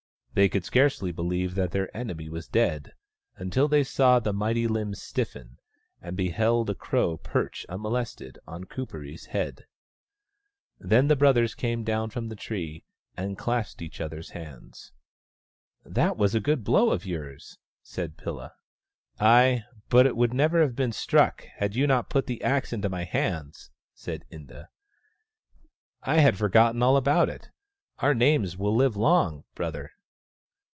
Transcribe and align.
They 0.33 0.47
could 0.47 0.63
scarcely 0.63 1.11
believe 1.11 1.55
that 1.55 1.71
their 1.71 1.95
enemy 1.95 2.29
was 2.29 2.47
dead, 2.47 2.93
until 3.35 3.67
they 3.67 3.83
saw 3.83 4.17
the 4.17 4.31
mighty 4.31 4.65
limbs 4.65 5.01
stiffen, 5.01 5.59
and 6.01 6.15
beheld 6.15 6.69
a 6.69 6.73
crow 6.73 7.17
perch, 7.17 7.65
unmolested, 7.67 8.39
on 8.47 8.63
Kuperee's 8.63 9.25
head. 9.25 9.65
Then 10.79 11.09
the 11.09 11.17
brothers 11.17 11.53
THE 11.53 11.59
STONE 11.59 11.69
AXE 11.79 11.79
OF 11.79 11.79
BURKAMUKK 11.79 11.85
35 11.85 11.85
came 11.85 11.99
down 11.99 12.09
from 12.11 12.29
the 12.29 12.35
tree 12.37 12.85
and 13.17 13.37
clasped 13.37 13.81
each 13.81 13.99
other's 13.99 14.29
hands." 14.29 14.93
That 15.97 16.15
was 16.15 16.33
a 16.33 16.39
good 16.39 16.63
blow 16.63 16.91
of 16.91 17.05
yours," 17.05 17.57
said 17.83 18.15
Pilla." 18.15 18.53
Ay, 19.19 19.65
but 19.89 20.05
it 20.07 20.15
would 20.15 20.33
never 20.33 20.61
have 20.61 20.77
been 20.77 20.93
struck 20.93 21.43
had 21.57 21.75
you 21.75 21.85
not 21.85 22.09
put 22.09 22.27
the 22.27 22.41
axe 22.41 22.71
into 22.71 22.87
my 22.87 23.03
hands," 23.03 23.69
said 23.93 24.23
Inda." 24.31 24.69
I 26.03 26.19
had 26.19 26.37
forgotten 26.37 26.81
all 26.81 26.95
about 26.95 27.27
it. 27.27 27.49
Our 27.99 28.13
names 28.15 28.55
will 28.55 28.73
live 28.73 28.95
long, 28.95 29.43
brother." 29.55 29.91